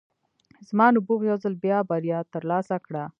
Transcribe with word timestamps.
زما 0.67 0.87
نبوغ 0.93 1.21
یو 1.29 1.37
ځل 1.43 1.53
بیا 1.63 1.77
بریا 1.89 2.19
ترلاسه 2.33 2.77
کړه 2.85 3.03